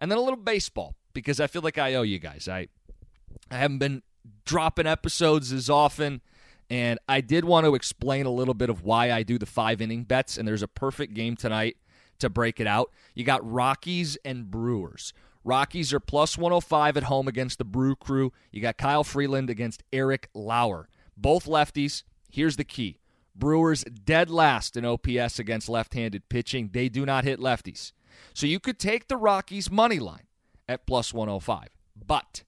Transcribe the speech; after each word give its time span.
And 0.00 0.10
then 0.10 0.18
a 0.18 0.22
little 0.22 0.36
baseball 0.36 0.94
because 1.12 1.40
I 1.40 1.46
feel 1.46 1.62
like 1.62 1.78
I 1.78 1.94
owe 1.94 2.02
you 2.02 2.18
guys. 2.18 2.48
I 2.48 2.68
I 3.50 3.56
haven't 3.56 3.78
been 3.78 4.02
dropping 4.44 4.86
episodes 4.86 5.52
as 5.52 5.70
often. 5.70 6.20
And 6.70 6.98
I 7.08 7.20
did 7.22 7.44
want 7.44 7.64
to 7.64 7.74
explain 7.74 8.26
a 8.26 8.30
little 8.30 8.54
bit 8.54 8.68
of 8.68 8.82
why 8.82 9.10
I 9.10 9.22
do 9.22 9.38
the 9.38 9.46
five 9.46 9.80
inning 9.80 10.04
bets. 10.04 10.36
And 10.36 10.46
there's 10.46 10.62
a 10.62 10.68
perfect 10.68 11.14
game 11.14 11.34
tonight 11.34 11.76
to 12.18 12.28
break 12.28 12.60
it 12.60 12.66
out. 12.66 12.92
You 13.14 13.24
got 13.24 13.48
Rockies 13.48 14.18
and 14.24 14.50
Brewers. 14.50 15.14
Rockies 15.44 15.94
are 15.94 16.00
plus 16.00 16.36
105 16.36 16.96
at 16.98 17.04
home 17.04 17.26
against 17.26 17.58
the 17.58 17.64
Brew 17.64 17.96
Crew. 17.96 18.32
You 18.52 18.60
got 18.60 18.76
Kyle 18.76 19.04
Freeland 19.04 19.48
against 19.48 19.82
Eric 19.92 20.28
Lauer. 20.34 20.88
Both 21.16 21.46
lefties. 21.46 22.02
Here's 22.30 22.56
the 22.56 22.64
key 22.64 22.98
Brewers 23.34 23.84
dead 23.84 24.30
last 24.30 24.76
in 24.76 24.84
OPS 24.84 25.38
against 25.38 25.68
left 25.68 25.94
handed 25.94 26.28
pitching. 26.28 26.70
They 26.72 26.88
do 26.88 27.06
not 27.06 27.24
hit 27.24 27.40
lefties. 27.40 27.92
So 28.34 28.46
you 28.46 28.60
could 28.60 28.78
take 28.78 29.08
the 29.08 29.16
Rockies' 29.16 29.70
money 29.70 29.98
line 29.98 30.26
at 30.68 30.86
plus 30.86 31.12
105. 31.12 31.68
But 31.96 32.44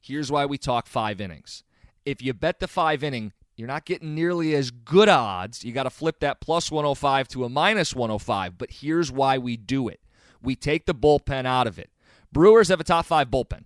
here's 0.00 0.30
why 0.30 0.46
we 0.46 0.58
talk 0.58 0.86
five 0.86 1.20
innings. 1.20 1.62
If 2.04 2.22
you 2.22 2.32
bet 2.32 2.60
the 2.60 2.68
five 2.68 3.02
inning, 3.02 3.32
you're 3.56 3.68
not 3.68 3.86
getting 3.86 4.14
nearly 4.14 4.54
as 4.54 4.70
good 4.70 5.08
odds. 5.08 5.64
You 5.64 5.72
got 5.72 5.84
to 5.84 5.90
flip 5.90 6.20
that 6.20 6.40
plus 6.40 6.70
105 6.70 7.28
to 7.28 7.44
a 7.44 7.48
minus 7.48 7.94
105. 7.94 8.58
But 8.58 8.70
here's 8.70 9.10
why 9.10 9.38
we 9.38 9.56
do 9.56 9.88
it 9.88 10.00
we 10.42 10.54
take 10.54 10.86
the 10.86 10.94
bullpen 10.94 11.46
out 11.46 11.66
of 11.66 11.78
it. 11.78 11.90
Brewers 12.30 12.68
have 12.68 12.80
a 12.80 12.84
top 12.84 13.06
five 13.06 13.30
bullpen, 13.30 13.64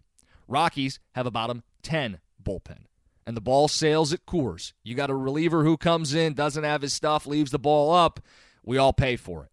Rockies 0.48 1.00
have 1.12 1.26
a 1.26 1.30
bottom 1.30 1.62
10 1.82 2.20
bullpen. 2.42 2.84
And 3.26 3.36
the 3.36 3.42
ball 3.42 3.68
sails 3.68 4.12
at 4.12 4.26
Coors. 4.26 4.72
You 4.82 4.94
got 4.94 5.10
a 5.10 5.14
reliever 5.14 5.62
who 5.62 5.76
comes 5.76 6.14
in, 6.14 6.34
doesn't 6.34 6.64
have 6.64 6.82
his 6.82 6.92
stuff, 6.92 7.26
leaves 7.26 7.50
the 7.50 7.58
ball 7.58 7.92
up. 7.92 8.18
We 8.64 8.78
all 8.78 8.92
pay 8.92 9.16
for 9.16 9.44
it. 9.44 9.49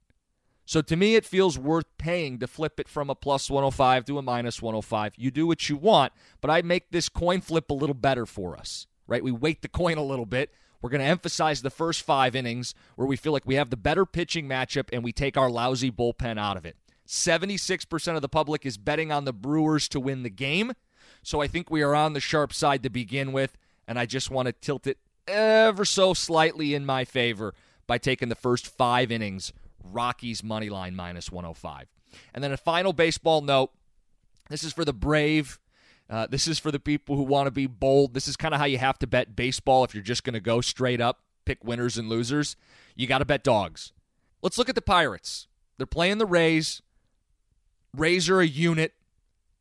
So 0.68 0.82
to 0.84 0.96
me, 0.96 1.16
it 1.16 1.26
feels 1.26 1.58
worth 1.58 1.86
paying 1.98 2.38
to 2.38 2.48
flip 2.48 2.80
it 2.80 2.88
from 2.88 3.10
a 3.10 3.16
plus 3.16 3.50
105 3.50 4.06
to 4.06 4.20
a 4.20 4.22
minus 4.22 4.62
105. 4.62 5.14
You 5.18 5.32
do 5.32 5.48
what 5.48 5.68
you 5.68 5.78
want, 5.78 6.14
but 6.42 6.52
I 6.52 6.62
make 6.62 6.92
this 6.92 7.10
coin 7.10 7.42
flip 7.42 7.72
a 7.72 7.74
little 7.74 7.96
better 7.96 8.28
for 8.28 8.56
us 8.56 8.86
right? 9.08 9.24
We 9.24 9.32
weight 9.32 9.62
the 9.62 9.68
coin 9.68 9.98
a 9.98 10.04
little 10.04 10.26
bit. 10.26 10.52
We're 10.82 10.90
going 10.90 11.02
to 11.02 11.08
emphasize 11.08 11.62
the 11.62 11.70
first 11.70 12.04
five 12.04 12.36
innings 12.36 12.76
where 12.96 13.08
we 13.08 13.16
feel 13.16 13.34
like 13.34 13.48
we 13.48 13.56
have 13.56 13.72
the 13.72 13.78
better 13.78 14.06
pitching 14.06 14.48
matchup 14.48 14.90
and 14.94 15.04
we 15.04 15.12
take 15.12 15.38
our 15.38 15.50
lousy 15.50 15.92
bullpen 15.92 16.38
out 16.38 16.58
of 16.58 16.66
it. 16.66 16.76
76% 17.08 18.16
of 18.16 18.22
the 18.22 18.30
public 18.30 18.66
is 18.66 18.78
betting 18.78 19.12
on 19.12 19.26
the 19.26 19.34
Brewers 19.34 19.88
to 19.90 20.00
win 20.00 20.24
the 20.24 20.30
game. 20.30 20.74
So 21.24 21.42
I 21.42 21.48
think 21.48 21.72
we 21.72 21.82
are 21.82 21.96
on 21.96 22.14
the 22.14 22.20
sharp 22.20 22.54
side 22.54 22.84
to 22.84 22.90
begin 22.90 23.32
with. 23.32 23.58
And 23.88 23.98
I 23.98 24.06
just 24.06 24.30
want 24.30 24.48
to 24.48 24.52
tilt 24.52 24.86
it 24.86 24.98
ever 25.28 25.86
so 25.86 26.14
slightly 26.14 26.74
in 26.74 26.86
my 26.86 27.06
favor 27.06 27.54
by 27.88 27.98
taking 27.98 28.28
the 28.28 28.36
first 28.36 28.68
five 28.68 29.12
innings, 29.12 29.54
Rockies 29.84 30.44
money 30.44 30.70
line 30.70 30.96
minus 30.96 31.32
105. 31.32 31.88
And 32.34 32.44
then 32.44 32.52
a 32.52 32.58
final 32.58 32.94
baseball 32.94 33.42
note 33.42 33.72
this 34.50 34.64
is 34.64 34.74
for 34.74 34.86
the 34.86 34.94
brave 34.94 35.60
uh, 36.10 36.28
this 36.28 36.48
is 36.48 36.58
for 36.58 36.72
the 36.72 36.80
people 36.80 37.16
who 37.16 37.24
want 37.24 37.48
to 37.48 37.52
be 37.52 37.68
bold. 37.68 38.14
This 38.14 38.28
is 38.28 38.38
kind 38.38 38.54
of 38.54 38.60
how 38.60 38.66
you 38.66 38.78
have 38.78 38.98
to 39.00 39.08
bet 39.08 39.36
baseball 39.36 39.84
if 39.84 39.94
you're 39.94 40.04
just 40.04 40.24
going 40.24 40.36
to 40.36 40.40
go 40.40 40.62
straight 40.62 41.02
up, 41.02 41.22
pick 41.46 41.64
winners 41.64 41.98
and 41.98 42.08
losers. 42.08 42.56
You 42.96 43.08
got 43.08 43.20
to 43.20 43.26
bet 43.26 43.44
dogs. 43.44 43.92
Let's 44.42 44.58
look 44.58 44.70
at 44.70 44.76
the 44.76 44.82
Pirates. 44.82 45.48
They're 45.78 45.86
playing 45.86 46.18
the 46.18 46.26
Rays. 46.26 46.82
Rays 47.96 48.30
are 48.30 48.40
a 48.40 48.48
unit. 48.48 48.94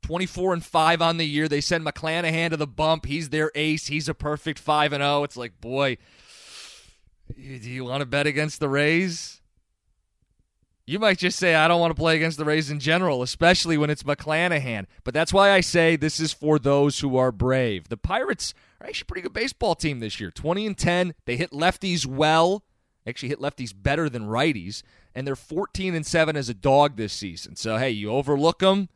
24 0.03 0.53
and 0.53 0.65
5 0.65 1.03
on 1.03 1.17
the 1.17 1.27
year. 1.27 1.49
They 1.49 1.61
send 1.61 1.85
McClanahan 1.85 2.51
to 2.51 2.57
the 2.57 2.67
bump. 2.67 3.07
He's 3.07 3.31
their 3.31 3.51
ace. 3.57 3.89
He's 3.89 4.09
a 4.09 4.15
perfect 4.15 4.61
5 4.61 4.93
and 4.93 5.03
0. 5.03 5.25
It's 5.25 5.37
like, 5.37 5.61
boy, 5.61 5.99
do 7.35 7.43
you 7.43 7.85
want 7.85 8.03
to 8.03 8.07
bet 8.07 8.29
against 8.29 8.61
the 8.61 8.69
Rays? 8.69 9.41
You 10.89 11.01
might 11.01 11.19
just 11.19 11.37
say, 11.37 11.57
I 11.57 11.67
don't 11.67 11.81
want 11.81 11.91
to 11.91 12.01
play 12.01 12.15
against 12.15 12.39
the 12.39 12.45
Rays 12.45 12.71
in 12.71 12.79
general, 12.79 13.21
especially 13.21 13.77
when 13.77 13.91
it's 13.91 14.05
McClanahan. 14.05 14.87
But 15.03 15.15
that's 15.15 15.33
why 15.33 15.51
I 15.51 15.61
say 15.61 15.97
this 15.97 16.21
is 16.21 16.33
for 16.33 16.61
those 16.61 17.01
who 17.01 17.17
are 17.17 17.33
brave. 17.33 17.89
The 17.89 17.97
Pirates 17.97 18.55
are 18.81 18.87
actually 18.87 19.07
a 19.07 19.07
pretty 19.07 19.23
good 19.23 19.33
baseball 19.33 19.75
team 19.75 19.99
this 19.99 20.21
year 20.21 20.31
20 20.31 20.65
and 20.65 20.79
10. 20.79 21.15
They 21.25 21.37
hit 21.37 21.51
lefties 21.51 22.07
well, 22.07 22.63
actually 23.05 23.31
hit 23.31 23.41
lefties 23.41 23.75
better 23.77 24.09
than 24.09 24.29
righties. 24.29 24.85
And 25.13 25.27
they're 25.27 25.35
14 25.35 25.93
and 25.93 26.07
7 26.07 26.37
as 26.37 26.49
a 26.49 26.55
dog 26.55 26.97
this 26.97 27.13
season. 27.13 27.57
So, 27.57 27.79
hey, 27.79 27.91
you 27.91 28.13
overlook 28.13 28.61
them. 28.61 28.89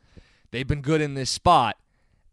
They've 0.53 0.69
been 0.69 0.83
good 0.83 1.01
in 1.01 1.15
this 1.15 1.31
spot. 1.31 1.77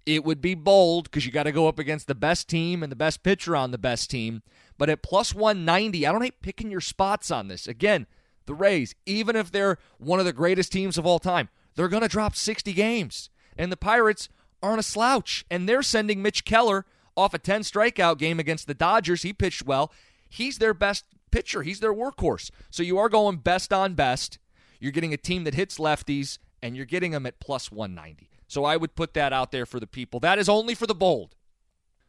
It 0.06 0.24
would 0.24 0.39
be 0.39 0.53
bold 0.53 1.06
because 1.06 1.25
you 1.25 1.31
got 1.31 1.44
to 1.44 1.51
go 1.51 1.68
up 1.68 1.79
against 1.79 2.06
the 2.06 2.16
best 2.16 2.47
team 2.47 2.84
and 2.84 2.91
the 2.91 2.95
best 2.95 3.24
pitcher 3.24 3.56
on 3.56 3.72
the 3.72 3.78
best 3.79 4.12
team. 4.12 4.44
But 4.78 4.89
at 4.91 5.01
plus 5.01 5.34
190, 5.34 6.06
I 6.06 6.12
don't 6.12 6.22
hate 6.22 6.41
picking 6.44 6.69
your 6.69 6.79
spots 6.79 7.31
on 7.31 7.47
this. 7.47 7.68
Again, 7.68 8.06
the 8.47 8.53
Rays, 8.53 8.95
even 9.05 9.35
if 9.35 9.51
they're 9.51 9.77
one 9.97 10.19
of 10.19 10.25
the 10.25 10.33
greatest 10.33 10.71
teams 10.71 10.97
of 10.97 11.05
all 11.05 11.19
time, 11.19 11.49
they're 11.75 11.87
going 11.87 12.01
to 12.01 12.09
drop 12.09 12.35
60 12.35 12.73
games. 12.73 13.29
And 13.57 13.71
the 13.71 13.77
Pirates 13.77 14.29
aren't 14.61 14.79
a 14.79 14.83
slouch. 14.83 15.45
And 15.51 15.67
they're 15.67 15.83
sending 15.83 16.21
Mitch 16.21 16.43
Keller 16.45 16.85
off 17.15 17.33
a 17.33 17.39
10 17.39 17.61
strikeout 17.61 18.17
game 18.17 18.39
against 18.39 18.67
the 18.67 18.73
Dodgers. 18.73 19.23
He 19.23 19.33
pitched 19.33 19.65
well. 19.65 19.91
He's 20.29 20.57
their 20.57 20.73
best 20.73 21.05
pitcher, 21.31 21.61
he's 21.63 21.79
their 21.79 21.93
workhorse. 21.93 22.51
So 22.69 22.83
you 22.83 22.97
are 22.97 23.09
going 23.09 23.37
best 23.37 23.73
on 23.73 23.93
best. 23.93 24.39
You're 24.79 24.91
getting 24.91 25.13
a 25.13 25.17
team 25.17 25.43
that 25.43 25.55
hits 25.55 25.77
lefties, 25.77 26.37
and 26.61 26.75
you're 26.75 26.85
getting 26.85 27.11
them 27.11 27.25
at 27.25 27.39
plus 27.39 27.71
190. 27.71 28.29
So 28.47 28.63
I 28.63 28.77
would 28.77 28.95
put 28.95 29.13
that 29.15 29.33
out 29.33 29.51
there 29.51 29.65
for 29.65 29.79
the 29.79 29.87
people. 29.87 30.19
That 30.19 30.39
is 30.39 30.47
only 30.47 30.75
for 30.75 30.87
the 30.87 30.95
bold. 30.95 31.35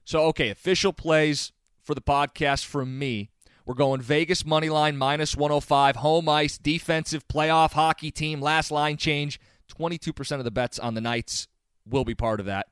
So, 0.04 0.22
okay, 0.26 0.50
official 0.50 0.92
plays 0.92 1.52
for 1.82 1.94
the 1.94 2.00
podcast 2.00 2.64
from 2.64 2.98
me. 2.98 3.30
We're 3.68 3.74
going 3.74 4.00
Vegas 4.00 4.46
money 4.46 4.70
line 4.70 4.96
minus 4.96 5.36
105, 5.36 5.96
home 5.96 6.26
ice, 6.26 6.56
defensive 6.56 7.28
playoff 7.28 7.72
hockey 7.72 8.10
team, 8.10 8.40
last 8.40 8.70
line 8.70 8.96
change. 8.96 9.38
22% 9.78 10.38
of 10.38 10.44
the 10.44 10.50
bets 10.50 10.78
on 10.78 10.94
the 10.94 11.02
Knights 11.02 11.48
will 11.84 12.06
be 12.06 12.14
part 12.14 12.40
of 12.40 12.46
that. 12.46 12.68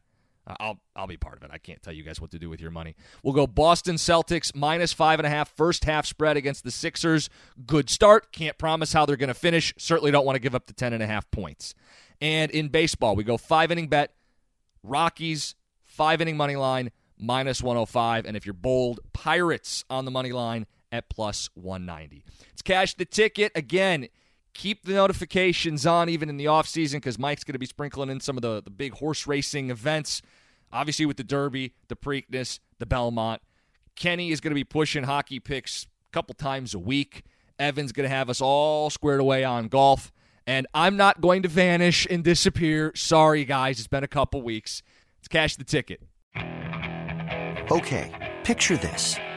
Uh, 0.47 0.55
I'll 0.59 0.81
I'll 0.97 1.07
be 1.07 1.19
part 1.19 1.37
of 1.37 1.43
it. 1.43 1.51
I 1.53 1.59
can't 1.59 1.83
tell 1.83 1.93
you 1.93 2.03
guys 2.03 2.19
what 2.19 2.31
to 2.31 2.39
do 2.39 2.49
with 2.49 2.63
your 2.63 2.71
money. 2.71 2.97
We'll 3.23 3.35
go 3.35 3.47
Boston 3.47 3.97
Celtics 3.97 4.55
minus 4.55 4.95
five 4.95 5.21
and 5.21 5.27
a 5.27 5.29
half 5.29 5.55
first 5.55 5.85
half 5.85 6.07
spread 6.07 6.39
against 6.39 6.65
the 6.65 6.71
Sixers. 6.71 7.29
Good 7.67 7.91
start. 7.91 8.33
Can't 8.33 8.57
promise 8.57 8.95
how 8.95 9.05
they're 9.05 9.17
going 9.17 9.29
to 9.29 9.35
finish. 9.35 9.75
Certainly 9.77 10.13
don't 10.13 10.25
want 10.25 10.37
to 10.37 10.41
give 10.41 10.55
up 10.55 10.67
the 10.67 10.73
ten 10.73 10.95
and 10.95 11.03
a 11.03 11.07
half 11.07 11.31
points. 11.31 11.75
And 12.23 12.51
in 12.51 12.69
baseball, 12.69 13.17
we 13.17 13.23
go 13.23 13.37
five 13.37 13.71
inning 13.71 13.89
bet. 13.89 14.15
Rockies 14.83 15.57
five 15.85 16.23
inning 16.23 16.39
money 16.39 16.57
line 16.57 16.91
minus 17.19 17.63
105. 17.63 18.25
And 18.25 18.35
if 18.35 18.47
you're 18.47 18.55
bold, 18.55 19.01
Pirates 19.13 19.85
on 19.91 20.07
the 20.07 20.11
money 20.11 20.33
line 20.33 20.67
at 20.93 21.09
plus 21.09 21.51
190. 21.55 22.25
It's 22.53 22.63
cash 22.63 22.95
the 22.95 23.05
ticket. 23.05 23.53
Again, 23.55 24.09
keep 24.55 24.85
the 24.85 24.95
notifications 24.95 25.87
on 25.87 26.09
even 26.09 26.29
in 26.29 26.37
the 26.37 26.47
offseason 26.47 26.95
because 26.95 27.19
Mike's 27.19 27.45
going 27.45 27.55
to 27.55 27.59
be 27.59 27.67
sprinkling 27.67 28.11
in 28.11 28.21
some 28.21 28.37
of 28.37 28.43
the, 28.43 28.63
the 28.63 28.71
big 28.71 28.95
horse 28.95 29.27
racing 29.27 29.71
events. 29.71 30.23
Obviously, 30.73 31.07
with 31.07 31.17
the 31.17 31.25
Derby, 31.25 31.75
the 31.89 31.97
Preakness, 31.97 32.59
the 32.79 32.87
Belmont. 32.87 33.43
Kenny 33.95 34.31
is 34.31 34.41
going 34.41 34.51
to 34.51 34.57
be 34.57 34.65
pushing 34.65 35.05
hockey 35.05 35.41
picks 35.41 35.85
a 35.85 36.13
couple 36.13 36.35
times 36.35 36.75
a 36.75 36.79
week. 36.79 37.25
Evan's 37.59 37.93
going 37.93 38.09
to 38.09 38.15
have 38.15 38.29
us 38.29 38.41
all 38.41 38.91
squared 38.91 39.21
away 39.21 39.45
on 39.45 39.69
golf. 39.69 40.13
And 40.47 40.67
I'm 40.75 40.97
not 40.97 41.21
going 41.21 41.43
to 41.43 41.49
vanish 41.49 42.07
and 42.09 42.23
disappear. 42.23 42.93
Sorry, 42.95 43.45
guys. 43.45 43.79
It's 43.79 43.89
been 43.89 44.05
a 44.05 44.09
couple 44.09 44.43
weeks. 44.43 44.83
Let's 45.19 45.29
cash 45.29 45.57
the 45.57 45.65
ticket. 45.65 46.03
Okay, 47.69 48.35
picture 48.45 48.77
this. 48.77 49.17